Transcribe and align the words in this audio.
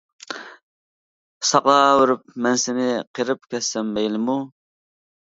ساقلاۋېرىپ 1.51 2.25
مەن 2.49 2.59
سېنى، 2.65 2.91
قېرىپ 3.21 3.49
كەتسەم 3.55 3.97
مەيلىمۇ. 4.01 4.43